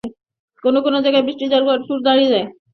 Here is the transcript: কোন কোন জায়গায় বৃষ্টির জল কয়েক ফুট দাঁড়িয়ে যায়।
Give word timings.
কোন 0.63 0.75
কোন 0.85 0.93
জায়গায় 1.03 1.25
বৃষ্টির 1.25 1.51
জল 1.51 1.63
কয়েক 1.67 1.81
ফুট 1.87 1.99
দাঁড়িয়ে 2.07 2.31
যায়। 2.33 2.47